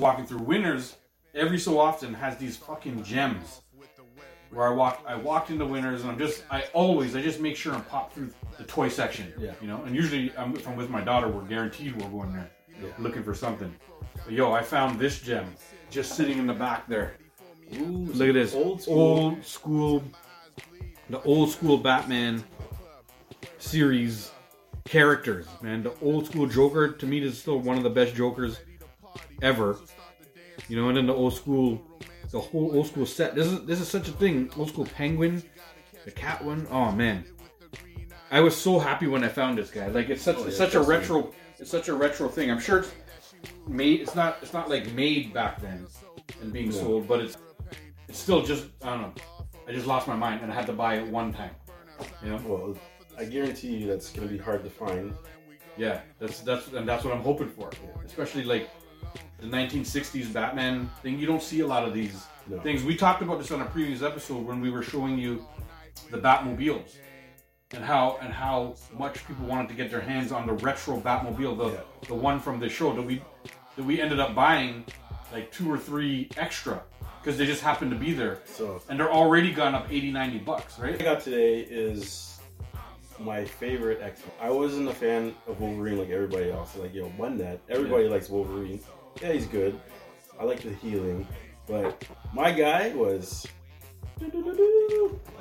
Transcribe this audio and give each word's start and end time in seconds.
walking 0.00 0.24
through 0.24 0.38
Winners 0.38 0.96
every 1.34 1.58
so 1.58 1.80
often 1.80 2.14
has 2.14 2.36
these 2.36 2.56
fucking 2.56 3.02
gems. 3.02 3.62
Where 4.50 4.66
I 4.68 4.70
walk, 4.70 5.02
I 5.06 5.16
walked 5.16 5.50
into 5.50 5.66
Winners, 5.66 6.02
and 6.02 6.10
I'm 6.12 6.18
just, 6.18 6.42
I 6.50 6.62
always, 6.72 7.14
I 7.16 7.20
just 7.20 7.38
make 7.40 7.54
sure 7.56 7.74
and 7.74 7.86
pop 7.88 8.14
through 8.14 8.30
the 8.56 8.64
toy 8.64 8.88
section. 8.88 9.30
Yeah. 9.38 9.52
You 9.60 9.66
know, 9.66 9.82
and 9.84 9.94
usually, 9.94 10.32
I'm, 10.38 10.54
if 10.56 10.66
I'm 10.68 10.76
with 10.76 10.88
my 10.88 11.02
daughter, 11.02 11.28
we're 11.28 11.42
guaranteed 11.42 12.00
we're 12.00 12.08
going 12.10 12.32
there, 12.32 12.48
looking 12.98 13.22
for 13.24 13.34
something. 13.34 13.74
But 14.24 14.32
yo, 14.32 14.52
I 14.52 14.62
found 14.62 14.98
this 15.00 15.20
gem 15.20 15.52
just 15.90 16.14
sitting 16.14 16.38
in 16.38 16.46
the 16.46 16.54
back 16.54 16.86
there. 16.88 17.14
Ooh, 17.74 18.06
Look 18.14 18.28
at 18.28 18.34
this 18.34 18.54
Old 18.54 18.80
school. 18.80 18.98
old 18.98 19.44
school, 19.44 20.02
the 21.10 21.20
old 21.24 21.50
school 21.50 21.76
Batman 21.76 22.42
series 23.58 24.30
characters, 24.84 25.46
man. 25.60 25.82
The 25.82 25.92
old 26.00 26.24
school 26.26 26.46
Joker 26.46 26.92
to 26.92 27.06
me 27.06 27.20
is 27.20 27.36
still 27.38 27.58
one 27.58 27.76
of 27.76 27.82
the 27.82 27.90
best 27.90 28.14
Jokers 28.14 28.60
ever. 29.42 29.78
You 30.68 30.76
know, 30.80 30.88
and 30.88 30.96
then 30.96 31.06
the 31.06 31.14
old 31.14 31.34
school, 31.34 31.80
the 32.30 32.40
whole 32.40 32.74
old 32.76 32.86
school 32.88 33.06
set. 33.06 33.34
This 33.34 33.46
is 33.46 33.64
this 33.64 33.80
is 33.80 33.88
such 33.88 34.08
a 34.08 34.12
thing. 34.12 34.50
Old 34.56 34.68
school 34.68 34.84
Penguin, 34.86 35.42
the 36.04 36.10
cat 36.10 36.44
one. 36.44 36.66
Oh 36.70 36.90
man, 36.92 37.24
I 38.30 38.40
was 38.40 38.56
so 38.56 38.78
happy 38.78 39.06
when 39.06 39.24
I 39.24 39.28
found 39.28 39.56
this 39.58 39.70
guy. 39.70 39.86
Like 39.88 40.08
it's 40.10 40.22
such 40.22 40.36
Oh, 40.38 40.44
it's 40.44 40.58
yeah, 40.58 40.66
such 40.66 40.74
a 40.74 40.80
me. 40.80 40.86
retro. 40.86 41.32
It's 41.58 41.70
such 41.70 41.88
a 41.88 41.94
retro 41.94 42.28
thing. 42.28 42.50
I'm 42.50 42.60
sure 42.60 42.78
it's 42.80 42.92
made. 43.66 44.00
It's 44.00 44.14
not. 44.14 44.38
It's 44.42 44.52
not 44.52 44.68
like 44.68 44.92
made 44.92 45.32
back 45.32 45.60
then 45.60 45.86
and 46.42 46.52
being 46.52 46.70
Yeah. 46.72 46.80
sold, 46.80 47.08
but 47.08 47.20
it's 47.20 47.36
it's 48.08 48.18
still 48.18 48.42
just 48.44 48.66
I 48.82 48.90
don't 48.90 49.02
know. 49.02 49.12
I 49.66 49.72
just 49.72 49.86
lost 49.86 50.06
my 50.08 50.16
mind 50.16 50.42
and 50.42 50.50
I 50.50 50.54
had 50.54 50.66
to 50.66 50.72
buy 50.72 50.96
it 50.96 51.06
one 51.06 51.32
time. 51.32 51.50
You 52.22 52.30
know? 52.30 52.40
Well, 52.46 52.78
I 53.18 53.24
guarantee 53.24 53.76
you 53.76 53.86
that's 53.86 54.10
gonna 54.12 54.28
be 54.28 54.38
hard 54.38 54.64
to 54.64 54.70
find. 54.70 55.14
Yeah, 55.76 56.00
that's 56.18 56.40
that's 56.40 56.68
and 56.68 56.88
that's 56.88 57.04
what 57.04 57.12
I'm 57.14 57.22
hoping 57.22 57.48
for. 57.48 57.70
Especially 58.04 58.44
like 58.44 58.68
the 59.38 59.46
1960s 59.46 60.32
Batman 60.32 60.90
thing. 61.02 61.18
You 61.18 61.26
don't 61.26 61.42
see 61.42 61.60
a 61.60 61.66
lot 61.66 61.84
of 61.84 61.94
these 61.94 62.26
No. 62.48 62.58
things. 62.60 62.82
We 62.82 62.96
talked 62.96 63.22
about 63.22 63.38
this 63.38 63.50
on 63.50 63.60
a 63.60 63.66
previous 63.66 64.02
episode 64.02 64.44
when 64.46 64.60
we 64.60 64.70
were 64.70 64.82
showing 64.82 65.18
you 65.18 65.44
the 66.10 66.18
Batmobiles 66.18 66.96
and 67.72 67.84
how 67.84 68.18
and 68.22 68.32
how 68.32 68.74
much 68.98 69.26
people 69.26 69.44
wanted 69.46 69.68
to 69.68 69.74
get 69.74 69.90
their 69.90 70.00
hands 70.00 70.32
on 70.32 70.46
the 70.46 70.54
retro 70.54 70.98
Batmobile, 71.00 71.56
the 71.58 71.68
Yeah. 71.70 71.80
the 72.08 72.14
one 72.14 72.40
from 72.40 72.58
the 72.60 72.68
show 72.68 72.92
that 72.94 73.02
we 73.02 73.22
that 73.76 73.84
we 73.84 74.00
ended 74.00 74.18
up 74.18 74.34
buying 74.34 74.84
like 75.32 75.52
two 75.52 75.70
or 75.70 75.78
three 75.78 76.30
extra 76.36 76.80
because 77.22 77.36
they 77.36 77.44
just 77.46 77.62
happened 77.62 77.90
to 77.90 77.96
be 77.98 78.12
there 78.12 78.38
So 78.46 78.80
and 78.88 78.98
they're 78.98 79.12
already 79.12 79.52
gone 79.52 79.74
up 79.74 79.86
80 79.90 80.10
90 80.10 80.38
bucks 80.38 80.78
what 80.78 80.88
I 80.88 80.96
got 80.96 81.20
today 81.20 81.60
is 81.60 82.24
my 83.20 83.44
favorite 83.44 84.00
X. 84.00 84.22
I 84.40 84.48
wasn't 84.50 84.88
a 84.88 84.94
fan 84.94 85.34
of 85.48 85.60
Wolverine 85.60 85.98
like 85.98 86.08
everybody 86.10 86.50
else. 86.52 86.76
Like 86.76 86.94
yo, 86.94 87.08
one 87.10 87.36
that 87.38 87.58
everybody 87.68 88.08
likes 88.08 88.28
Wolverine. 88.30 88.78
Yeah, 89.20 89.32
he's 89.32 89.46
good. 89.46 89.78
I 90.38 90.44
like 90.44 90.60
the 90.62 90.72
healing, 90.72 91.26
but 91.66 92.02
my 92.32 92.52
guy 92.52 92.94
was. 92.94 93.46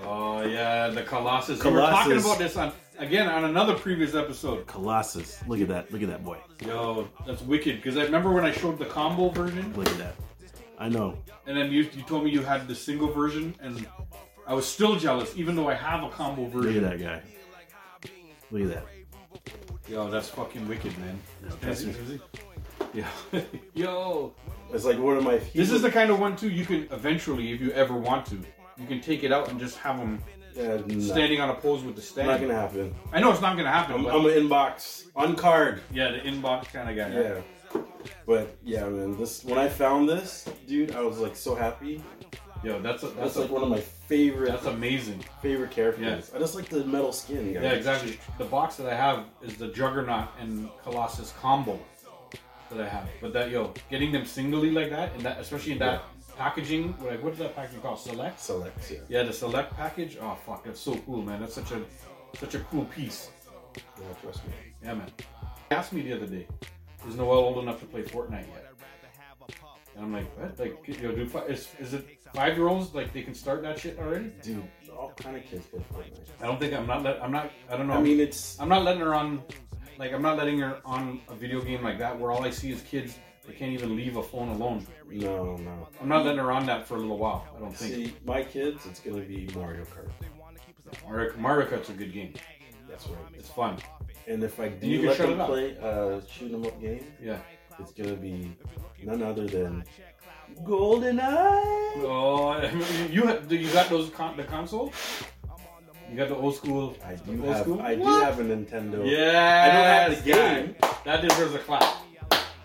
oh 0.03 0.42
yeah 0.44 0.88
the 0.89 1.02
colossus, 1.03 1.64
we 1.64 1.72
were 1.72 1.80
talking 1.81 2.17
about 2.19 2.38
this 2.38 2.56
on 2.56 2.72
again 3.00 3.28
on 3.28 3.45
another 3.45 3.73
previous 3.75 4.14
episode 4.16 4.67
Colossus. 4.67 5.42
Look 5.47 5.61
at 5.61 5.67
that. 5.69 5.92
Look 5.92 6.02
at 6.03 6.09
that 6.09 6.23
boy. 6.23 6.38
yo 6.66 7.08
that's 7.25 7.42
wicked 7.42 7.78
because 7.78 7.97
i 7.97 8.03
remember 8.03 8.31
when 8.31 8.45
i 8.45 8.52
showed 8.52 8.78
the 8.78 8.86
combo 8.86 9.30
version 9.30 9.73
Look 9.75 9.88
at 9.88 9.97
that. 9.97 10.16
I 10.78 10.89
know. 10.89 11.17
and 11.47 11.58
then 11.58 11.72
you, 11.72 11.89
you 11.94 12.03
told 12.03 12.23
me 12.23 12.30
you 12.30 12.41
had 12.44 12.67
the 12.67 12.75
single 12.75 13.08
version 13.12 13.56
and 13.62 13.88
i 14.45 14.53
was 14.53 14.67
still 14.67 14.95
jealous 14.95 15.36
even 15.36 15.56
though 15.56 15.67
i 15.69 15.73
have 15.73 16.03
a 16.03 16.09
combo 16.09 16.45
version. 16.45 16.75
Look 16.75 16.91
at 16.91 17.00
that 17.00 17.03
guy. 17.03 18.12
Look 18.52 18.62
at 18.62 18.69
that. 18.75 18.86
yo 19.89 20.09
that's 20.12 20.30
fucking 20.30 20.67
wicked 20.67 20.95
man 21.00 21.19
I 21.62 21.73
see- 22.93 23.02
trust 23.02 23.30
can 23.31 23.39
I 23.39 23.41
see? 23.41 23.59
yeah 23.61 23.61
yo 23.73 24.33
It's 24.73 24.85
like 24.85 24.99
one 24.99 25.17
of 25.17 25.23
my. 25.23 25.33
Favorite. 25.39 25.53
This 25.53 25.71
is 25.71 25.81
the 25.81 25.91
kind 25.91 26.09
of 26.11 26.19
one 26.19 26.35
too 26.35 26.49
you 26.49 26.66
can 26.66 26.88
eventually 26.91 27.52
if 27.53 27.61
you 27.61 27.71
ever 27.71 27.95
want 27.95 28.25
to 28.27 28.35
you 28.77 28.85
can 28.88 29.02
take 29.02 29.23
it 29.23 29.31
out 29.31 29.49
and 29.49 29.59
just 29.59 29.77
have 29.79 29.97
them 29.97 30.21
Yeah, 30.55 30.77
standing 30.99 31.39
on 31.41 31.49
a 31.49 31.55
pose 31.55 31.83
with 31.83 31.95
the 31.95 32.02
stand 32.02 32.27
not 32.27 32.41
gonna 32.41 32.53
happen. 32.53 32.94
i 33.13 33.19
know 33.19 33.31
it's 33.31 33.41
not 33.41 33.56
gonna 33.57 33.72
happen 33.72 33.95
I'm, 33.95 34.03
but 34.03 34.13
I'm 34.16 34.25
an 34.25 34.31
inbox 34.34 35.06
on 35.16 35.35
card. 35.35 35.81
yeah 35.91 36.12
the 36.12 36.19
inbox 36.19 36.66
kind 36.72 36.89
of 36.89 36.95
guy 36.95 37.19
Yeah. 37.22 37.41
But 38.25 38.56
yeah, 38.63 38.88
man, 38.88 39.17
this 39.17 39.44
when 39.44 39.57
I 39.57 39.67
found 39.67 40.07
this, 40.07 40.45
dude, 40.67 40.95
I 40.95 41.01
was 41.01 41.17
like 41.19 41.35
so 41.35 41.53
happy. 41.56 42.01
yo 42.63 42.79
that's 42.81 43.03
a, 43.03 43.07
That's 43.07 43.17
that's 43.17 43.35
like 43.38 43.51
one 43.51 43.62
of 43.63 43.69
my 43.69 43.79
favorite 43.81 44.50
that's 44.51 44.66
amazing 44.66 45.23
favorite 45.41 45.72
characters. 45.72 46.29
Yeah. 46.31 46.35
I 46.35 46.39
just 46.39 46.56
like 46.56 46.69
the 46.69 46.85
metal 46.85 47.12
skin, 47.12 47.53
guys. 47.53 47.63
Yeah, 47.63 47.72
exactly. 47.72 48.17
The 48.38 48.45
box 48.45 48.75
that 48.78 48.88
I 48.91 48.95
have 48.95 49.25
is 49.41 49.57
the 49.57 49.67
Juggernaut 49.67 50.29
and 50.39 50.69
Colossus 50.83 51.33
combo 51.41 51.78
that 52.69 52.81
I 52.81 52.88
have. 52.88 53.07
But 53.22 53.33
that 53.33 53.50
yo, 53.50 53.73
getting 53.89 54.11
them 54.11 54.25
singly 54.25 54.72
like 54.72 54.89
that, 54.89 55.13
and 55.13 55.22
that 55.22 55.39
especially 55.39 55.73
in 55.73 55.79
that 55.79 56.03
packaging, 56.38 56.95
like 57.03 57.23
what 57.23 57.33
is 57.33 57.39
that 57.39 57.55
packaging 57.55 57.81
called? 57.81 58.00
Select. 58.00 58.39
Select, 58.39 58.91
yeah. 58.91 59.00
Yeah, 59.09 59.23
the 59.23 59.33
select 59.33 59.73
package. 59.75 60.17
Oh 60.22 60.38
fuck, 60.45 60.63
that's 60.63 60.79
so 60.79 60.95
cool, 61.06 61.22
man. 61.22 61.39
That's 61.39 61.56
such 61.56 61.72
a 61.72 61.81
such 62.38 62.56
a 62.56 62.59
cool 62.59 62.85
piece. 62.85 63.29
Yeah, 63.75 64.06
trust 64.22 64.45
me. 64.45 64.53
Yeah, 64.83 64.94
man. 64.95 65.11
He 65.69 65.75
asked 65.75 65.94
me 65.94 66.01
the 66.01 66.13
other 66.13 66.27
day, 66.27 66.47
is 67.07 67.16
Noel 67.16 67.38
old 67.38 67.57
enough 67.59 67.79
to 67.79 67.85
play 67.85 68.03
Fortnite 68.03 68.47
yet? 68.47 68.73
And 69.97 70.06
I'm 70.06 70.13
like, 70.13 70.38
what? 70.38 70.59
Like, 70.59 70.78
yo, 71.02 71.12
dude, 71.12 71.31
fi- 71.31 71.46
is, 71.46 71.68
is 71.80 71.94
it 71.96 72.06
five 72.34 72.56
year 72.56 72.68
olds 72.68 72.94
like 72.94 73.12
they 73.13 73.24
can 73.24 73.34
start 73.34 73.63
that 73.63 73.80
shit 73.80 73.97
already? 73.97 74.31
Dude, 74.44 74.63
all 74.96 75.12
kind 75.18 75.35
of 75.35 75.44
kids 75.44 75.66
play 75.66 75.81
Fortnite. 75.91 76.30
I 76.41 76.46
don't 76.46 76.59
think 76.59 76.74
I'm 76.74 76.85
not. 76.85 77.02
Let, 77.03 77.22
I'm 77.22 77.31
not. 77.31 77.52
I 77.69 77.75
don't 77.78 77.88
know. 77.88 77.94
I 77.94 78.02
mean, 78.02 78.19
it's 78.19 78.59
I'm 78.59 78.69
not 78.69 78.84
letting 78.84 79.02
her 79.02 79.16
on, 79.16 79.41
like 79.97 80.13
I'm 80.13 80.22
not 80.22 80.38
letting 80.38 80.59
her 80.59 80.80
on 80.86 81.19
a 81.30 81.34
video 81.36 81.62
game 81.62 81.84
like 81.84 81.97
that 81.97 82.18
where 82.19 82.31
all 82.31 82.44
I 82.46 82.52
see 82.52 82.72
is 82.72 82.81
kids 82.81 83.18
that 83.47 83.57
can't 83.57 83.72
even 83.72 83.96
leave 83.96 84.18
a 84.18 84.24
phone 84.24 84.50
alone. 84.50 84.86
no, 85.09 85.56
no. 85.57 85.88
I'm 86.00 86.07
not 86.07 86.25
letting 86.25 86.40
her 86.41 86.52
on 86.52 86.66
that 86.68 86.88
for 86.88 86.96
a 86.96 87.00
little 87.00 87.18
while. 87.18 87.47
I 87.56 87.59
don't 87.59 87.75
think. 87.75 87.94
See, 87.96 88.13
my 88.24 88.44
kids, 88.44 88.86
it's 88.86 89.00
gonna 89.00 89.22
be 89.22 89.50
Mario 89.56 89.84
Kart. 89.86 90.09
Mario, 91.07 91.36
Mario 91.38 91.68
Kart's 91.68 91.90
a 91.90 91.94
good 91.94 92.13
game. 92.13 92.34
That's 92.88 93.07
right. 93.07 93.18
It's 93.34 93.50
fun. 93.50 93.78
And 94.28 94.44
if 94.44 94.59
I 94.59 94.69
do 94.69 94.88
you 94.88 95.07
let 95.07 95.18
them 95.18 95.38
play 95.46 95.72
a 95.72 96.22
shoot 96.30 96.53
'em 96.53 96.66
up 96.66 96.80
game, 96.81 97.03
Yeah. 97.22 97.40
It's 97.79 97.91
gonna 97.93 98.15
be 98.15 98.55
none 99.03 99.21
other 99.23 99.45
than 99.47 99.83
GoldenEye. 100.63 101.21
Oh, 102.03 102.59
you 103.11 103.25
ha- 103.27 103.39
you 103.49 103.71
got 103.71 103.89
those 103.89 104.09
con- 104.09 104.38
the 104.38 104.43
console? 104.43 104.91
You 106.09 106.15
got 106.15 106.29
the 106.29 106.35
old 106.35 106.55
school. 106.55 106.95
I 107.05 107.15
do 107.15 107.31
old 107.43 107.53
have, 107.53 107.61
school? 107.61 107.81
I 107.81 107.95
do 107.95 108.03
have 108.05 108.39
a 108.39 108.43
Nintendo. 108.43 109.05
Yeah. 109.05 109.63
I 109.63 109.73
don't 109.73 110.15
have 110.15 110.23
the 110.23 110.31
game. 110.31 110.75
That 111.03 111.21
deserves 111.27 111.53
a 111.55 111.59
clap. 111.59 111.83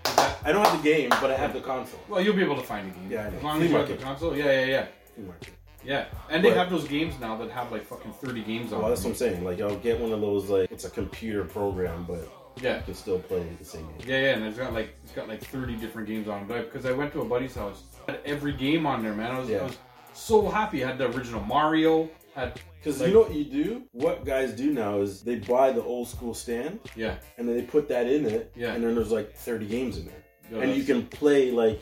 That- 0.05 0.39
I 0.45 0.53
don't 0.53 0.65
have 0.65 0.83
the 0.83 0.89
game, 0.89 1.11
but 1.21 1.31
I 1.31 1.37
have 1.37 1.53
the 1.53 1.61
console. 1.61 2.01
well, 2.09 2.21
you'll 2.21 2.37
be 2.37 2.43
able 2.43 2.57
to 2.57 2.63
find 2.63 2.89
a 2.91 2.95
game. 2.95 3.11
Yeah, 3.11 3.27
I 3.27 3.31
know. 3.31 3.37
As 3.39 3.43
long 3.43 3.57
as 3.57 3.63
you 3.63 3.69
Free 3.71 3.79
have 3.79 3.89
the 3.89 3.97
console. 4.05 4.37
Yeah, 4.37 4.45
yeah, 4.45 4.65
yeah. 4.67 4.87
Free 5.15 5.25
market. 5.25 5.49
Yeah. 5.85 6.05
And 6.31 6.45
they 6.45 6.51
But- 6.51 6.59
have 6.59 6.71
those 6.71 6.87
games 6.87 7.15
now 7.21 7.37
that 7.39 7.51
have 7.51 7.73
like 7.73 7.85
fucking 7.85 8.13
30 8.13 8.43
games 8.43 8.73
on 8.73 8.81
Well, 8.81 8.89
that's 8.91 9.03
what. 9.03 9.11
I'm 9.11 9.17
saying. 9.17 9.45
Like, 9.45 9.61
I'll 9.61 9.77
get 9.77 9.99
one 10.01 10.13
of 10.13 10.21
those. 10.21 10.49
Like, 10.49 10.71
it's 10.71 10.85
a 10.85 10.91
computer 10.91 11.45
program, 11.45 12.05
but 12.09 12.29
Yeah. 12.61 12.79
you 12.79 12.83
can 12.85 12.95
still 12.95 13.19
play 13.19 13.47
the 13.59 13.65
same 13.65 13.87
game. 13.99 14.09
Yeah, 14.09 14.21
yeah, 14.21 14.35
and 14.37 14.45
it's 14.45 14.59
got 14.59 14.73
like 14.73 14.95
it's 15.03 15.13
got 15.13 15.29
like 15.29 15.43
thirty 15.45 15.77
different 15.77 16.09
games 16.09 16.29
on 16.29 16.43
it. 16.43 16.49
But 16.49 16.71
because 16.73 16.87
I 16.87 16.93
went 16.93 17.13
to 17.15 17.21
a 17.21 17.25
buddy's 17.25 17.55
house, 17.55 17.83
had 18.07 18.21
every 18.25 18.53
game 18.53 18.87
on 18.87 19.03
there, 19.03 19.15
man. 19.15 19.31
I 19.33 19.39
was, 19.39 19.49
I 19.49 19.53
Yeah. 19.55 19.65
was 19.65 19.79
so 20.15 20.49
happy. 20.49 20.85
I 20.85 20.89
had 20.89 20.99
the 20.99 21.09
original 21.11 21.41
Mario. 21.43 22.11
Had 22.35 22.59
Because 22.79 22.99
Like- 23.01 23.09
you 23.09 23.15
know 23.15 23.21
what 23.21 23.35
you 23.35 23.45
do? 23.45 23.83
What 23.93 24.25
guys 24.25 24.53
do 24.53 24.73
now 24.73 25.01
is 25.01 25.23
they 25.23 25.37
buy 25.37 25.71
the 25.71 25.83
old 25.83 26.09
school 26.09 26.35
stand 26.35 26.81
yeah, 26.97 27.17
and 27.39 27.49
then 27.49 27.57
they 27.57 27.63
put 27.63 27.89
that 27.89 28.07
in 28.09 28.27
it, 28.27 28.51
Yeah. 28.57 28.73
and 28.73 28.83
then 28.83 28.95
there's 28.97 29.13
like 29.13 29.33
30 29.35 29.67
games 29.67 29.99
in 29.99 30.07
there, 30.07 30.25
Yeah, 30.51 30.59
and 30.65 30.75
you 30.75 30.83
can 30.83 31.07
play 31.07 31.51
like 31.53 31.81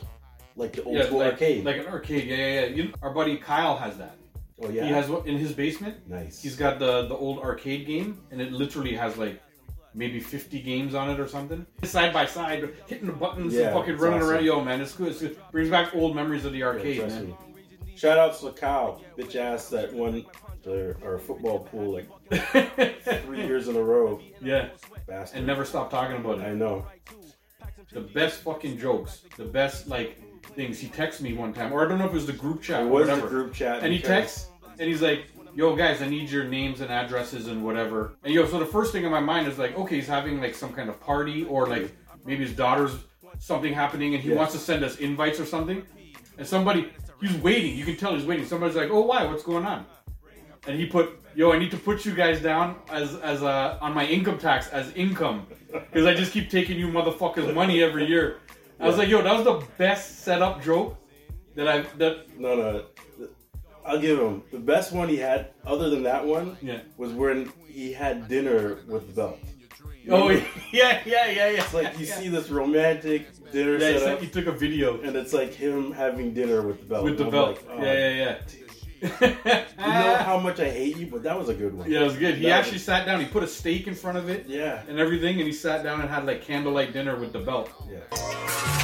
like 0.56 0.72
the 0.72 0.82
old 0.82 0.96
yeah, 0.96 1.06
school 1.06 1.20
like, 1.20 1.32
arcade. 1.32 1.64
like 1.64 1.76
an 1.78 1.86
arcade. 1.86 2.26
Yeah, 2.28 2.36
yeah, 2.36 2.60
yeah. 2.60 2.66
You 2.66 2.84
know, 2.84 2.90
our 3.00 3.14
buddy 3.14 3.36
Kyle 3.38 3.76
has 3.76 3.96
that. 3.98 4.16
oh 4.62 4.68
yeah, 4.68 4.84
He 4.84 4.90
has 4.92 5.08
in 5.24 5.38
his 5.38 5.52
basement. 5.52 5.96
nice. 6.08 6.42
He's 6.42 6.56
got 6.56 6.78
the 6.78 7.06
the 7.06 7.14
old 7.16 7.38
arcade 7.38 7.86
game, 7.86 8.20
and 8.30 8.40
it 8.42 8.52
literally 8.52 8.94
has 8.94 9.16
like 9.16 9.40
maybe 9.94 10.20
fifty 10.20 10.60
games 10.60 10.94
on 10.94 11.10
it 11.10 11.18
or 11.20 11.26
something, 11.28 11.66
side 11.84 12.12
by 12.12 12.26
side, 12.26 12.68
hitting 12.86 13.06
the 13.06 13.12
buttons 13.12 13.54
Yeah, 13.54 13.68
and 13.68 13.74
fucking 13.78 13.96
running 13.96 14.20
awesome. 14.20 14.30
around. 14.34 14.44
Yo, 14.44 14.64
man, 14.64 14.80
it's 14.80 14.94
good. 14.94 15.08
It's 15.08 15.20
good. 15.20 15.38
Brings 15.52 15.68
back 15.70 15.94
old 15.94 16.14
memories 16.14 16.44
of 16.44 16.52
the 16.52 16.62
arcade, 16.62 17.00
trust 17.00 17.16
man. 17.16 17.26
me. 17.28 17.36
Shout 17.96 18.16
out 18.18 18.38
to 18.40 18.52
Kyle, 18.52 19.02
bitch 19.18 19.36
ass 19.36 19.68
that 19.70 19.92
won 19.92 20.24
the, 20.62 20.96
our 21.04 21.18
football 21.18 21.58
pool 21.60 21.92
like 21.92 22.08
three 23.24 23.44
years 23.46 23.68
in 23.68 23.76
a 23.76 23.82
row. 23.82 24.20
yeah, 24.40 24.68
Bastard. 25.06 25.38
and 25.38 25.46
never 25.46 25.64
stop 25.64 25.90
talking 25.90 26.16
about 26.16 26.38
it. 26.38 26.44
I 26.44 26.54
know. 26.54 26.86
the 27.92 28.00
best 28.00 28.40
fucking 28.42 28.78
jokes, 28.78 29.22
the 29.36 29.44
best 29.44 29.86
like 29.88 30.18
things. 30.54 30.78
He 30.78 30.88
texted 30.88 31.22
me 31.22 31.32
one 31.34 31.52
time, 31.52 31.72
or 31.72 31.84
I 31.84 31.88
don't 31.88 31.98
know 31.98 32.04
if 32.06 32.12
it 32.12 32.14
was 32.14 32.26
the 32.26 32.32
group 32.32 32.62
chat 32.62 32.82
It 32.82 32.84
was 32.88 33.06
whatever. 33.08 33.22
the 33.22 33.28
group 33.28 33.52
chat, 33.52 33.82
and 33.82 33.92
he 33.92 33.98
texts 34.00 34.48
and 34.78 34.88
he's 34.88 35.02
like, 35.02 35.26
"Yo, 35.54 35.74
guys, 35.76 36.02
I 36.02 36.08
need 36.08 36.30
your 36.30 36.44
names 36.44 36.80
and 36.80 36.90
addresses 36.90 37.46
and 37.48 37.64
whatever." 37.64 38.16
And 38.24 38.32
yo, 38.34 38.46
so 38.46 38.58
the 38.58 38.66
first 38.66 38.92
thing 38.92 39.04
in 39.04 39.10
my 39.10 39.20
mind 39.20 39.46
is 39.48 39.58
like, 39.58 39.76
okay, 39.78 39.96
he's 39.96 40.06
having 40.08 40.40
like 40.40 40.54
some 40.54 40.72
kind 40.72 40.88
of 40.88 41.00
party 41.00 41.44
or 41.44 41.66
like 41.66 41.92
maybe 42.24 42.44
his 42.44 42.54
daughter's 42.54 42.92
something 43.38 43.72
happening 43.72 44.14
and 44.14 44.22
he 44.22 44.30
Yeah. 44.30 44.36
wants 44.36 44.52
to 44.52 44.58
send 44.58 44.84
us 44.84 44.96
invites 44.98 45.38
or 45.40 45.46
something. 45.46 45.82
And 46.38 46.46
somebody, 46.46 46.88
he's 47.20 47.34
waiting. 47.36 47.76
You 47.76 47.84
can 47.84 47.96
tell 47.96 48.14
he's 48.14 48.24
waiting. 48.26 48.46
Somebody's 48.46 48.76
like, 48.76 48.90
"Oh, 48.90 49.02
why? 49.02 49.24
What's 49.24 49.42
going 49.42 49.64
on?" 49.66 49.86
And 50.66 50.78
he 50.78 50.86
put, 50.86 51.18
"Yo, 51.34 51.52
I 51.52 51.58
need 51.58 51.70
to 51.70 51.76
put 51.76 52.04
you 52.04 52.14
guys 52.14 52.40
down 52.40 52.76
as 52.90 53.14
as 53.16 53.42
uh, 53.42 53.78
on 53.80 53.94
my 53.94 54.06
income 54.06 54.38
tax 54.38 54.68
as 54.68 54.92
income 54.94 55.46
because 55.72 56.06
I 56.06 56.14
just 56.14 56.32
keep 56.32 56.50
taking 56.50 56.78
you 56.78 56.88
motherfuckers 56.88 57.52
money 57.54 57.82
every 57.82 58.04
year." 58.06 58.38
I 58.78 58.86
was 58.86 58.96
like, 58.96 59.08
yo, 59.08 59.20
that 59.22 59.34
was 59.34 59.44
the 59.44 59.62
best 59.76 60.20
setup 60.24 60.62
joke 60.64 60.96
that 61.54 61.68
I 61.68 61.82
that 61.98 62.38
No, 62.38 62.54
no. 62.56 62.84
I'll 63.84 63.98
give 64.00 64.18
him 64.18 64.42
the 64.52 64.58
best 64.58 64.92
one 64.92 65.08
he 65.08 65.16
had. 65.16 65.50
Other 65.64 65.90
than 65.90 66.02
that 66.04 66.24
one, 66.26 66.56
yeah. 66.62 66.80
was 66.96 67.12
when 67.12 67.52
he 67.66 67.92
had 67.92 68.28
dinner 68.28 68.78
with 68.86 69.06
the 69.08 69.12
belt. 69.14 69.38
You 70.04 70.12
Oh 70.12 70.28
remember? 70.28 70.48
yeah, 70.72 71.00
yeah, 71.04 71.26
yeah, 71.26 71.50
yeah. 71.50 71.62
It's 71.62 71.74
like 71.74 71.98
you 71.98 72.06
yeah. 72.06 72.14
see 72.14 72.28
this 72.28 72.48
romantic 72.50 73.26
dinner 73.52 73.76
Yeah, 73.76 73.88
it's 73.88 74.04
like 74.04 74.20
he 74.20 74.28
took 74.28 74.46
a 74.46 74.52
video 74.52 75.00
and 75.02 75.14
it's 75.16 75.32
like 75.32 75.52
him 75.52 75.92
having 75.92 76.32
dinner 76.34 76.62
with 76.62 76.80
the 76.80 76.86
belt. 76.86 77.04
with 77.04 77.18
the 77.18 77.24
belt. 77.24 77.56
like, 77.68 77.78
oh, 77.78 77.82
yeah, 77.84 78.08
yeah, 78.08 78.14
yeah. 78.16 78.38
Oh, 79.02 79.06
you 79.26 79.26
know 80.06 80.14
how 80.16 80.38
much 80.38 80.60
I 80.60 80.68
hate 80.68 80.96
you, 80.98 81.06
but 81.06 81.22
that 81.22 81.38
was 81.38 81.48
a 81.48 81.54
good 81.54 81.74
one. 81.76 81.90
Yeah, 81.90 82.00
it 82.00 82.04
was 82.04 82.16
good. 82.16 82.34
He 82.36 82.44
That 82.44 82.60
actually 82.60 82.74
was- 82.74 82.84
sat 82.84 83.06
down. 83.06 83.18
He 83.20 83.26
put 83.26 83.42
a 83.42 83.46
steak 83.46 83.86
in 83.86 83.94
front 83.94 84.18
of 84.18 84.28
it 84.28 84.44
Yeah. 84.46 84.82
and 84.88 84.98
everything, 84.98 85.38
and 85.38 85.46
he 85.46 85.52
sat 85.52 85.82
down 85.82 86.00
and 86.02 86.08
had 86.10 86.26
like 86.26 86.42
candlelight 86.42 86.92
dinner 86.92 87.16
with 87.16 87.32
the 87.32 87.40
belt. 87.40 87.70
Yeah. 87.90 88.76